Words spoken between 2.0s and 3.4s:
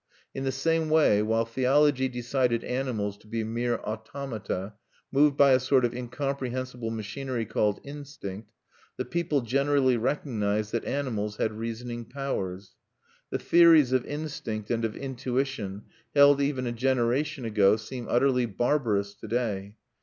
decided animals to